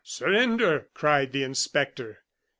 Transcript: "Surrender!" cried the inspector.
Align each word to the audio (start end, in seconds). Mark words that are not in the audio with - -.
"Surrender!" 0.03 0.87
cried 0.95 1.31
the 1.31 1.43
inspector. 1.43 2.23